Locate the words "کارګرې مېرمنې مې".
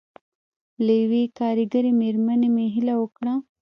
1.37-2.65